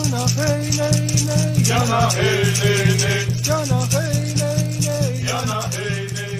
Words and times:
Jana 0.00 0.24
hey 0.24 0.70
nay 0.80 1.00
nay. 1.28 1.52
Jana 1.62 2.08
hey 2.16 2.48
nay 2.60 2.88
nay. 3.02 3.24
Jana 3.44 3.78
hey 3.92 4.32
nay 4.40 4.64
nay. 4.80 5.12
Jana 5.28 5.58
hey 5.76 6.08
nay 6.16 6.36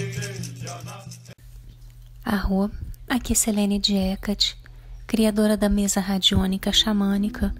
nay. 2.25 2.71
Aqui 3.07 3.33
é 3.33 3.35
Selene 3.35 3.77
Diecat, 3.77 4.57
criadora 5.05 5.55
da 5.55 5.69
mesa 5.69 5.99
radiônica 5.99 6.71
xamânica, 6.71 7.53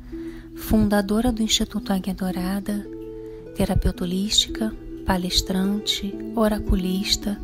fundadora 0.55 1.31
do 1.31 1.43
Instituto 1.43 1.93
Águia 1.93 2.15
Dourada, 2.15 2.83
terapeuta 3.55 4.03
holística, 4.03 4.73
palestrante, 5.05 6.15
oraculista, 6.35 7.39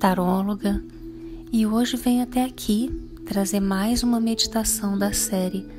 taróloga, 0.00 0.82
e 1.52 1.64
hoje 1.64 1.96
venho 1.96 2.24
até 2.24 2.42
aqui 2.44 2.90
trazer 3.24 3.60
mais 3.60 4.02
uma 4.02 4.18
meditação 4.18 4.98
da 4.98 5.12
série 5.12 5.77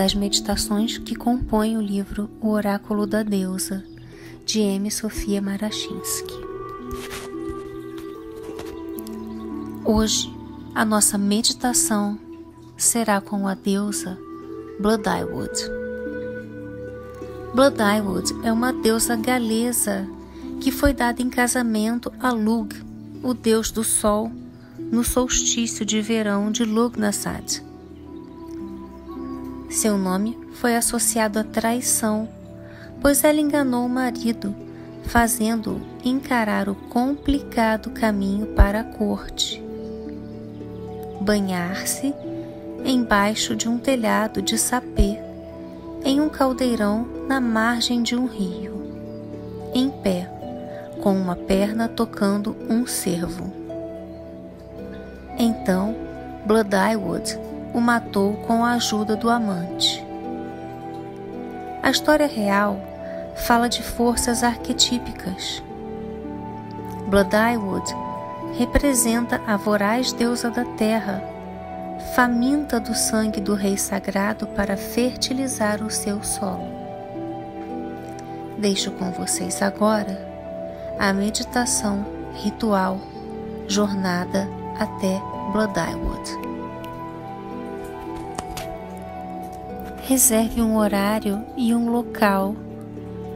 das 0.00 0.14
meditações 0.14 0.96
que 0.96 1.14
compõem 1.14 1.76
o 1.76 1.82
livro 1.82 2.30
O 2.40 2.48
Oráculo 2.48 3.06
da 3.06 3.22
Deusa, 3.22 3.84
de 4.46 4.58
M. 4.58 4.90
Sofia 4.90 5.42
Marachinsky. 5.42 6.32
Hoje, 9.84 10.34
a 10.74 10.86
nossa 10.86 11.18
meditação 11.18 12.18
será 12.78 13.20
com 13.20 13.46
a 13.46 13.52
deusa 13.52 14.18
Blood 14.80 15.06
Eyewood. 15.06 15.70
Blood 17.54 17.82
Eyewood 17.82 18.34
é 18.42 18.50
uma 18.50 18.72
deusa 18.72 19.16
galesa 19.16 20.08
que 20.62 20.72
foi 20.72 20.94
dada 20.94 21.20
em 21.20 21.28
casamento 21.28 22.10
a 22.18 22.32
Lug, 22.32 22.74
o 23.22 23.34
deus 23.34 23.70
do 23.70 23.84
sol, 23.84 24.32
no 24.78 25.04
solstício 25.04 25.84
de 25.84 26.00
verão 26.00 26.50
de 26.50 26.64
Lugnasad. 26.64 27.68
Seu 29.70 29.96
nome 29.96 30.36
foi 30.54 30.74
associado 30.74 31.38
à 31.38 31.44
traição, 31.44 32.28
pois 33.00 33.22
ela 33.22 33.40
enganou 33.40 33.86
o 33.86 33.88
marido, 33.88 34.52
fazendo-o 35.04 35.80
encarar 36.04 36.68
o 36.68 36.74
complicado 36.74 37.90
caminho 37.90 38.48
para 38.48 38.80
a 38.80 38.84
corte. 38.84 39.62
Banhar-se 41.20 42.12
embaixo 42.84 43.54
de 43.54 43.68
um 43.68 43.78
telhado 43.78 44.42
de 44.42 44.58
sapê, 44.58 45.20
em 46.04 46.20
um 46.20 46.28
caldeirão 46.28 47.06
na 47.28 47.40
margem 47.40 48.02
de 48.02 48.16
um 48.16 48.26
rio, 48.26 48.74
em 49.72 49.88
pé, 49.88 50.28
com 51.00 51.14
uma 51.14 51.36
perna 51.36 51.86
tocando 51.86 52.56
um 52.68 52.88
cervo. 52.88 53.52
Então, 55.38 55.94
Blood 56.44 56.74
Eyewood 56.74 57.49
o 57.72 57.80
matou 57.80 58.34
com 58.46 58.64
a 58.64 58.72
ajuda 58.72 59.16
do 59.16 59.28
amante. 59.28 60.04
A 61.82 61.90
história 61.90 62.26
real 62.26 62.80
fala 63.34 63.68
de 63.68 63.82
forças 63.82 64.42
arquetípicas. 64.42 65.62
Blood 67.08 67.34
Eyewood 67.34 67.94
representa 68.58 69.40
a 69.46 69.56
voraz 69.56 70.12
deusa 70.12 70.50
da 70.50 70.64
terra, 70.64 71.22
faminta 72.14 72.78
do 72.78 72.94
sangue 72.94 73.40
do 73.40 73.54
rei 73.54 73.76
sagrado 73.76 74.46
para 74.48 74.76
fertilizar 74.76 75.82
o 75.82 75.90
seu 75.90 76.22
solo. 76.22 76.68
Deixo 78.58 78.90
com 78.92 79.10
vocês 79.10 79.62
agora 79.62 80.28
a 80.98 81.12
meditação 81.12 82.04
ritual 82.34 82.98
Jornada 83.66 84.46
até 84.78 85.20
Blood 85.52 86.49
Reserve 90.10 90.60
um 90.60 90.76
horário 90.76 91.46
e 91.56 91.72
um 91.72 91.88
local 91.88 92.56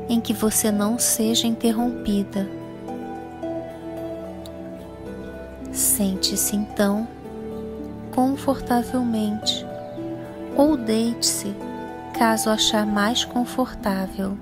em 0.08 0.20
que 0.20 0.32
você 0.32 0.72
não 0.72 0.98
seja 0.98 1.46
interrompida. 1.46 2.50
Sente-se 5.70 6.56
então 6.56 7.06
confortavelmente 8.12 9.64
ou 10.56 10.76
deite-se 10.76 11.54
caso 12.12 12.50
achar 12.50 12.84
mais 12.84 13.24
confortável. 13.24 14.36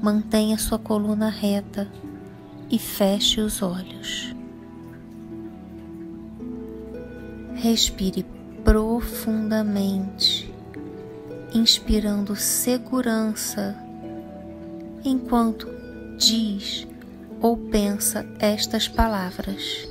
Mantenha 0.00 0.56
sua 0.58 0.78
coluna 0.78 1.28
reta 1.28 1.88
e 2.70 2.78
feche 2.78 3.40
os 3.40 3.62
olhos. 3.62 4.32
Respire 7.56 8.24
profundamente 8.62 10.51
inspirando 11.54 12.34
segurança 12.34 13.76
enquanto 15.04 15.68
diz 16.16 16.86
ou 17.40 17.56
pensa 17.56 18.24
estas 18.38 18.88
palavras. 18.88 19.88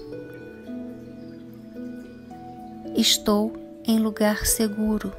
Estou 2.95 3.53
em 3.85 3.99
lugar 3.99 4.45
seguro. 4.45 5.13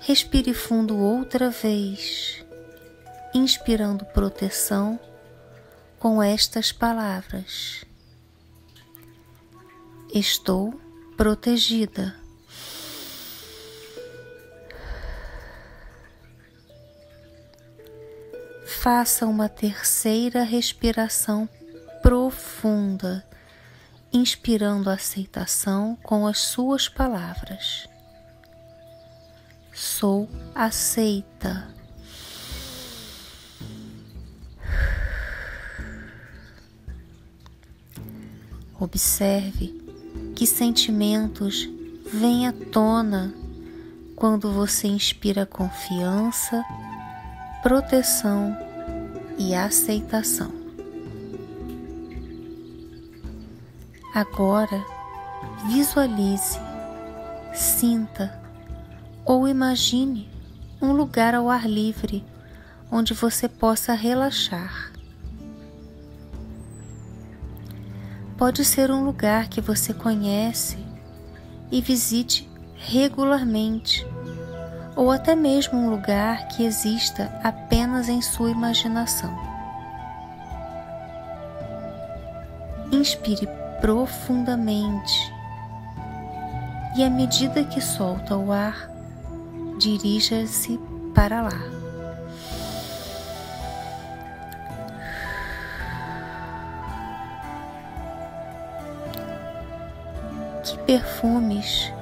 Respire 0.00 0.52
fundo 0.52 0.98
outra 0.98 1.50
vez, 1.50 2.44
inspirando 3.32 4.04
proteção 4.06 4.98
com 5.98 6.22
estas 6.22 6.72
palavras. 6.72 7.84
Estou 10.12 10.78
protegida. 11.16 12.23
Faça 18.84 19.24
uma 19.24 19.48
terceira 19.48 20.42
respiração 20.42 21.48
profunda, 22.02 23.26
inspirando 24.12 24.90
aceitação 24.90 25.96
com 26.02 26.26
as 26.26 26.36
suas 26.40 26.86
palavras. 26.86 27.88
Sou 29.72 30.28
aceita. 30.54 31.66
Observe 38.78 39.82
que 40.36 40.46
sentimentos 40.46 41.66
vêm 42.12 42.46
à 42.46 42.52
tona 42.52 43.32
quando 44.14 44.52
você 44.52 44.88
inspira 44.88 45.46
confiança, 45.46 46.62
proteção 47.62 48.63
e 49.38 49.54
aceitação. 49.54 50.52
Agora, 54.14 54.84
visualize, 55.66 56.58
sinta 57.52 58.40
ou 59.24 59.48
imagine 59.48 60.28
um 60.80 60.92
lugar 60.92 61.34
ao 61.34 61.50
ar 61.50 61.68
livre 61.68 62.24
onde 62.90 63.12
você 63.12 63.48
possa 63.48 63.92
relaxar. 63.94 64.92
Pode 68.36 68.64
ser 68.64 68.90
um 68.90 69.04
lugar 69.04 69.48
que 69.48 69.60
você 69.60 69.94
conhece 69.94 70.76
e 71.72 71.80
visite 71.80 72.48
regularmente 72.76 74.06
ou 74.96 75.10
até 75.10 75.34
mesmo 75.34 75.78
um 75.78 75.90
lugar 75.90 76.48
que 76.48 76.64
exista 76.64 77.32
apenas 77.42 78.08
em 78.08 78.22
sua 78.22 78.50
imaginação. 78.50 79.34
Inspire 82.92 83.48
profundamente 83.80 85.32
e, 86.96 87.02
à 87.02 87.10
medida 87.10 87.64
que 87.64 87.80
solta 87.80 88.36
o 88.36 88.52
ar, 88.52 88.88
dirija-se 89.78 90.78
para 91.14 91.42
lá. 91.42 91.74
Que 100.62 100.78
perfumes, 100.78 101.92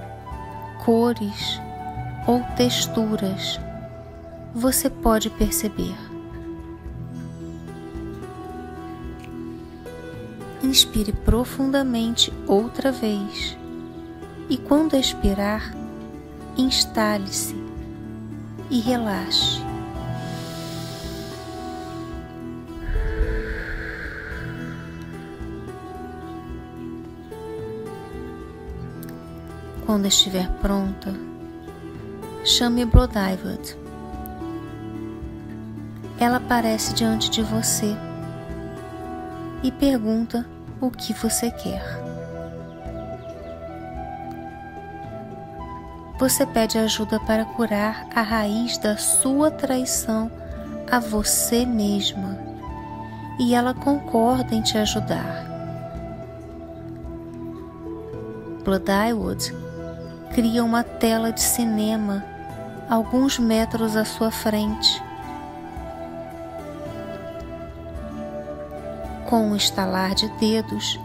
cores, 0.84 1.61
ou 2.26 2.42
texturas 2.56 3.58
você 4.54 4.90
pode 4.90 5.30
perceber. 5.30 5.96
Inspire 10.62 11.12
profundamente 11.12 12.32
outra 12.46 12.92
vez 12.92 13.56
e, 14.48 14.56
quando 14.56 14.94
expirar, 14.94 15.74
instale-se 16.56 17.56
e 18.70 18.80
relaxe. 18.80 19.60
Quando 29.84 30.06
estiver 30.06 30.48
pronta, 30.60 31.31
chame 32.44 32.84
Bloodived. 32.84 33.78
Ela 36.18 36.38
aparece 36.38 36.92
diante 36.92 37.30
de 37.30 37.40
você 37.40 37.96
e 39.62 39.70
pergunta 39.70 40.44
o 40.80 40.90
que 40.90 41.12
você 41.12 41.52
quer. 41.52 41.82
Você 46.18 46.44
pede 46.44 46.78
ajuda 46.78 47.20
para 47.20 47.44
curar 47.44 48.08
a 48.14 48.22
raiz 48.22 48.76
da 48.78 48.96
sua 48.96 49.50
traição 49.50 50.30
a 50.90 50.98
você 50.98 51.64
mesma 51.64 52.38
e 53.38 53.54
ela 53.54 53.72
concorda 53.72 54.52
em 54.54 54.62
te 54.62 54.76
ajudar. 54.78 55.46
Bloodywood 58.64 59.54
cria 60.34 60.64
uma 60.64 60.82
tela 60.82 61.32
de 61.32 61.40
cinema 61.40 62.31
alguns 62.92 63.38
metros 63.38 63.96
à 63.96 64.04
sua 64.04 64.30
frente. 64.30 65.02
Com 69.24 69.48
um 69.48 69.56
estalar 69.56 70.14
de 70.14 70.28
dedos, 70.32 71.00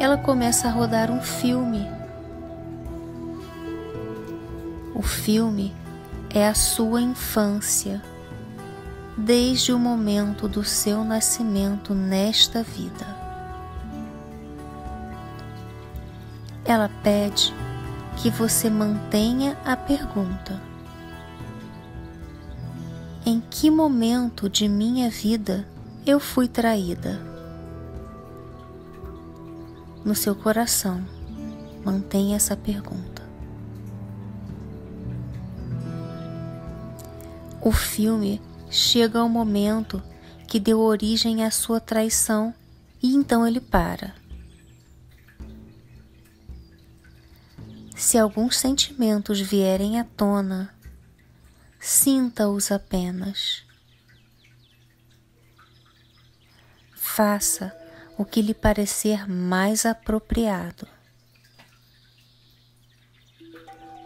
ela 0.00 0.16
começa 0.16 0.68
a 0.68 0.70
rodar 0.70 1.10
um 1.10 1.20
filme. 1.20 1.86
O 4.94 5.02
filme 5.02 5.74
é 6.30 6.48
a 6.48 6.54
sua 6.54 7.02
infância, 7.02 8.02
desde 9.14 9.70
o 9.70 9.78
momento 9.78 10.48
do 10.48 10.64
seu 10.64 11.04
nascimento 11.04 11.92
nesta 11.94 12.62
vida. 12.62 13.06
Ela 16.64 16.90
pede 17.02 17.52
que 18.16 18.30
você 18.30 18.70
mantenha 18.70 19.58
a 19.62 19.76
pergunta: 19.76 20.67
Em 23.30 23.42
que 23.42 23.70
momento 23.70 24.48
de 24.48 24.66
minha 24.66 25.10
vida 25.10 25.68
eu 26.06 26.18
fui 26.18 26.48
traída? 26.48 27.20
no 30.02 30.14
seu 30.14 30.34
coração. 30.34 31.06
Mantenha 31.84 32.36
essa 32.36 32.56
pergunta. 32.56 33.22
O 37.60 37.70
filme 37.70 38.40
chega 38.70 39.18
ao 39.18 39.28
momento 39.28 40.02
que 40.46 40.58
deu 40.58 40.80
origem 40.80 41.44
à 41.44 41.50
sua 41.50 41.78
traição 41.78 42.54
e 43.02 43.14
então 43.14 43.46
ele 43.46 43.60
para. 43.60 44.14
Se 47.94 48.16
alguns 48.16 48.56
sentimentos 48.56 49.38
vierem 49.38 50.00
à 50.00 50.04
tona, 50.04 50.77
sinta-os 51.80 52.70
apenas. 52.70 53.64
Faça 56.94 57.76
o 58.16 58.24
que 58.24 58.42
lhe 58.42 58.54
parecer 58.54 59.28
mais 59.28 59.86
apropriado. 59.86 60.86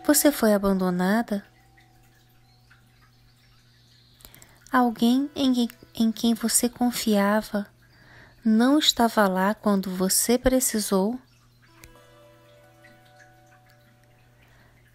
Você 0.04 0.32
foi 0.32 0.52
abandonada? 0.52 1.44
Alguém 4.70 5.30
em, 5.36 5.68
em 5.94 6.10
quem 6.10 6.34
você 6.34 6.68
confiava 6.68 7.66
não 8.44 8.78
estava 8.78 9.28
lá 9.28 9.54
quando 9.54 9.90
você 9.94 10.38
precisou? 10.38 11.18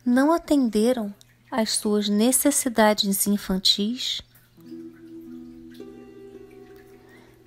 Não 0.04 0.34
atenderam 0.34 1.14
às 1.52 1.72
suas 1.72 2.10
necessidades 2.10 3.28
infantis? 3.28 4.22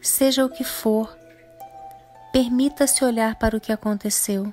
Seja 0.01 0.45
o 0.45 0.49
que 0.49 0.65
for, 0.65 1.15
Permita-se 2.33 3.05
olhar 3.05 3.35
para 3.35 3.57
o 3.57 3.61
que 3.61 3.73
aconteceu. 3.73 4.53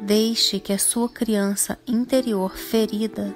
Deixe 0.00 0.58
que 0.58 0.72
a 0.72 0.78
sua 0.78 1.08
criança 1.08 1.78
interior 1.86 2.56
ferida 2.56 3.32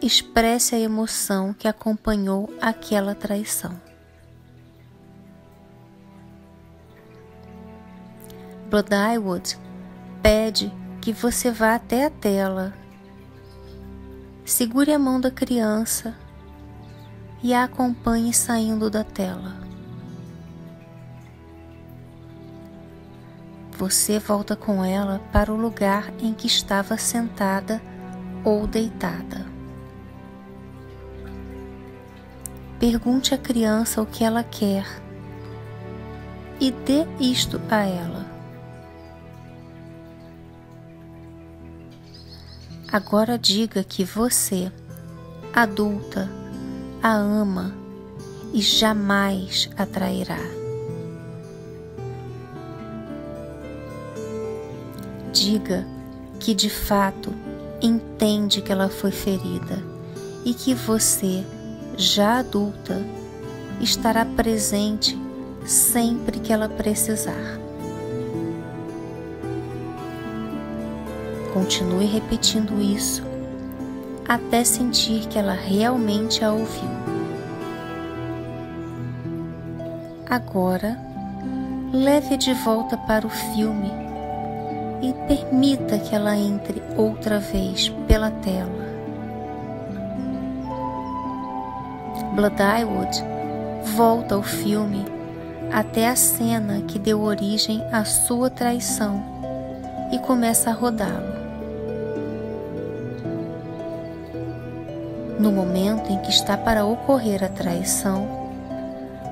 expresse 0.00 0.74
a 0.74 0.78
emoção 0.78 1.52
que 1.52 1.68
acompanhou 1.68 2.48
aquela 2.60 3.14
traição. 3.14 3.78
Bloodwood 8.70 9.58
pede 10.22 10.72
que 11.08 11.12
você 11.14 11.50
vá 11.50 11.74
até 11.74 12.04
a 12.04 12.10
tela, 12.10 12.74
segure 14.44 14.92
a 14.92 14.98
mão 14.98 15.18
da 15.18 15.30
criança 15.30 16.14
e 17.42 17.54
a 17.54 17.64
acompanhe 17.64 18.34
saindo 18.34 18.90
da 18.90 19.02
tela. 19.02 19.56
você 23.78 24.18
volta 24.18 24.54
com 24.54 24.84
ela 24.84 25.18
para 25.32 25.50
o 25.50 25.56
lugar 25.56 26.12
em 26.20 26.34
que 26.34 26.46
estava 26.46 26.98
sentada 26.98 27.80
ou 28.44 28.66
deitada. 28.66 29.46
Pergunte 32.78 33.34
à 33.34 33.38
criança 33.38 34.02
o 34.02 34.06
que 34.06 34.24
ela 34.24 34.44
quer 34.44 34.84
e 36.60 36.70
dê 36.70 37.06
isto 37.18 37.58
a 37.70 37.86
ela. 37.86 38.37
Agora 42.90 43.38
diga 43.38 43.84
que 43.84 44.04
você, 44.04 44.72
adulta, 45.52 46.30
a 47.02 47.12
ama 47.14 47.74
e 48.52 48.60
jamais 48.60 49.68
a 49.76 49.84
trairá. 49.84 50.58
diga 55.38 55.86
que 56.40 56.54
de 56.54 56.68
fato 56.68 57.32
entende 57.80 58.60
que 58.60 58.72
ela 58.72 58.88
foi 58.88 59.10
ferida 59.10 59.82
e 60.44 60.52
que 60.52 60.74
você, 60.74 61.44
já 61.96 62.38
adulta, 62.38 63.00
estará 63.80 64.24
presente 64.24 65.16
sempre 65.64 66.40
que 66.40 66.52
ela 66.52 66.68
precisar. 66.68 67.57
Continue 71.58 72.06
repetindo 72.06 72.80
isso 72.80 73.20
até 74.28 74.62
sentir 74.62 75.26
que 75.26 75.36
ela 75.36 75.54
realmente 75.54 76.44
a 76.44 76.52
ouviu. 76.52 76.88
Agora, 80.30 80.96
leve 81.92 82.36
de 82.36 82.54
volta 82.54 82.96
para 82.96 83.26
o 83.26 83.30
filme 83.30 83.90
e 85.02 85.12
permita 85.26 85.98
que 85.98 86.14
ela 86.14 86.36
entre 86.36 86.80
outra 86.96 87.40
vez 87.40 87.88
pela 88.06 88.30
tela. 88.30 88.86
Bloodwood 92.36 93.24
volta 93.96 94.36
ao 94.36 94.44
filme 94.44 95.04
até 95.72 96.08
a 96.08 96.14
cena 96.14 96.82
que 96.82 97.00
deu 97.00 97.20
origem 97.20 97.82
à 97.90 98.04
sua 98.04 98.48
traição 98.48 99.20
e 100.12 100.20
começa 100.20 100.70
a 100.70 100.72
rodá-lo. 100.72 101.37
No 105.38 105.52
momento 105.52 106.10
em 106.10 106.20
que 106.20 106.30
está 106.30 106.56
para 106.56 106.84
ocorrer 106.84 107.44
a 107.44 107.48
traição, 107.48 108.26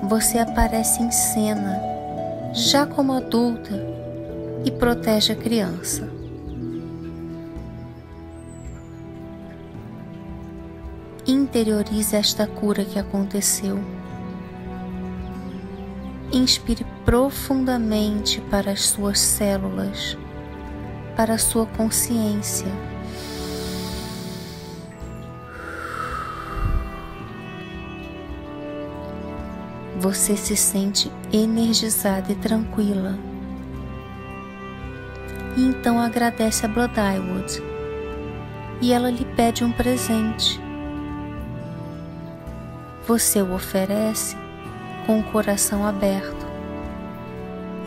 você 0.04 0.38
aparece 0.38 1.02
em 1.02 1.10
cena, 1.10 1.80
já 2.52 2.86
como 2.86 3.12
adulta 3.12 3.72
e 4.64 4.70
protege 4.70 5.32
a 5.32 5.36
criança. 5.36 6.08
Interiorize 11.26 12.14
esta 12.14 12.46
cura 12.46 12.84
que 12.84 13.00
aconteceu. 13.00 13.80
Inspire 16.32 16.86
profundamente 17.04 18.40
para 18.42 18.70
as 18.70 18.82
suas 18.82 19.18
células, 19.18 20.16
para 21.16 21.34
a 21.34 21.38
sua 21.38 21.66
consciência. 21.66 22.95
Você 30.06 30.36
se 30.36 30.54
sente 30.54 31.10
energizada 31.32 32.30
e 32.30 32.36
tranquila 32.36 33.18
e 35.56 35.64
então 35.64 35.98
agradece 35.98 36.64
a 36.64 36.68
Bloodwood. 36.68 37.60
E 38.80 38.92
ela 38.92 39.10
lhe 39.10 39.25
pede 39.25 39.64
um 39.64 39.72
presente. 39.72 40.60
Você 43.04 43.42
o 43.42 43.52
oferece 43.52 44.36
com 45.06 45.18
o 45.18 45.25
coração 45.25 45.84
aberto 45.84 46.46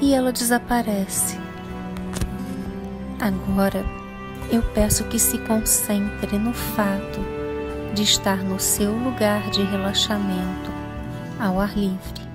e 0.01 0.13
ela 0.13 0.33
desaparece. 0.33 1.39
Agora, 3.17 3.85
eu 4.51 4.61
peço 4.73 5.05
que 5.05 5.17
se 5.17 5.37
concentre 5.37 6.37
no 6.37 6.53
fato 6.53 7.21
de 7.93 8.03
estar 8.03 8.43
no 8.43 8.59
seu 8.59 8.91
lugar 8.91 9.49
de 9.51 9.63
relaxamento 9.63 10.78
ao 11.39 11.59
ar 11.59 11.77
livre. 11.77 12.27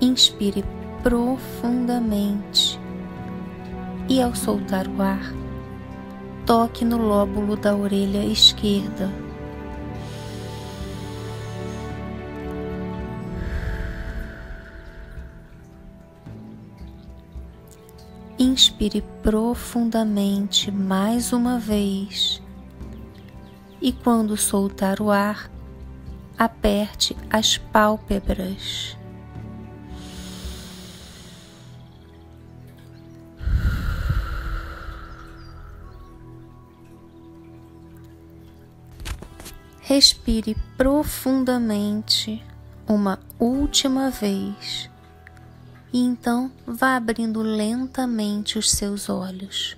Inspire 0.00 0.62
profundamente 1.02 2.78
e, 4.08 4.20
ao 4.20 4.34
soltar 4.34 4.86
o 4.86 5.00
ar, 5.02 5.32
toque 6.44 6.84
no 6.84 6.98
lóbulo 6.98 7.56
da 7.56 7.74
orelha 7.74 8.24
esquerda. 8.24 9.10
Inspire 18.38 19.02
profundamente 19.22 20.70
mais 20.70 21.32
uma 21.32 21.58
vez 21.58 22.42
e, 23.80 23.92
quando 23.92 24.36
soltar 24.36 25.00
o 25.00 25.10
ar, 25.10 25.50
aperte 26.38 27.16
as 27.30 27.58
pálpebras. 27.58 28.96
Respire 39.80 40.56
profundamente 40.76 42.44
uma 42.88 43.20
última 43.38 44.10
vez 44.10 44.90
e 45.92 46.00
então 46.00 46.50
vá 46.66 46.96
abrindo 46.96 47.40
lentamente 47.40 48.58
os 48.58 48.70
seus 48.70 49.08
olhos. 49.08 49.76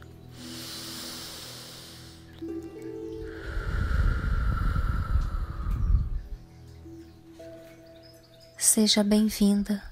Seja 8.80 9.02
bem-vinda. 9.02 9.82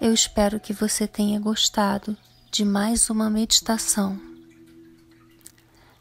Eu 0.00 0.12
espero 0.12 0.58
que 0.58 0.72
você 0.72 1.06
tenha 1.06 1.38
gostado 1.38 2.16
de 2.50 2.64
mais 2.64 3.08
uma 3.08 3.30
meditação. 3.30 4.20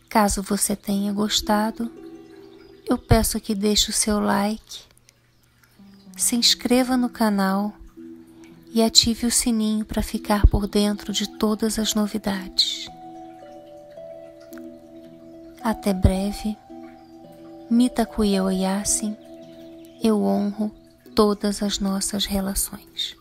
Caso 0.10 0.42
você 0.42 0.76
tenha 0.76 1.14
gostado, 1.14 1.92
eu 2.90 2.98
peço 2.98 3.40
que 3.40 3.54
deixe 3.54 3.92
o 3.92 3.94
seu 3.94 4.20
like, 4.20 4.80
se 6.18 6.36
inscreva 6.36 6.98
no 6.98 7.10
canal 7.10 7.72
e 8.74 8.82
ative 8.82 9.28
o 9.28 9.32
sininho 9.32 9.86
para 9.86 10.02
ficar 10.02 10.48
por 10.48 10.66
dentro 10.66 11.14
de 11.14 11.30
todas 11.38 11.78
as 11.78 11.94
novidades. 11.94 12.90
Até 15.64 15.94
breve. 15.94 16.58
Mitakuye 17.70 18.42
Oyasin, 18.42 19.16
eu 20.04 20.24
honro 20.24 20.72
todas 21.16 21.62
as 21.62 21.80
nossas 21.80 22.26
relações. 22.26 23.16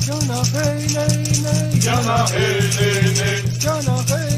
Jana 0.00 0.42
hey, 0.54 0.86
hey, 0.86 1.24
hey. 1.44 1.80
Jana 1.80 2.24
hey, 2.30 2.60
hey, 2.78 3.14
hey. 3.18 3.60
Jana 3.60 3.96
hey. 4.08 4.29